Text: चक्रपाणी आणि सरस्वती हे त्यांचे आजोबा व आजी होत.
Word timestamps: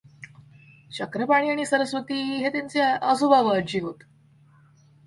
चक्रपाणी 0.91 1.49
आणि 1.49 1.65
सरस्वती 1.65 2.21
हे 2.35 2.49
त्यांचे 2.49 2.81
आजोबा 2.81 3.41
व 3.41 3.47
आजी 3.47 3.79
होत. 3.79 4.03